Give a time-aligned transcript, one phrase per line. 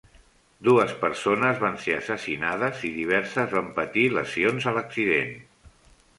[0.67, 5.33] Dues persones van ser assassinades i diverses van patir lesions a l'accident.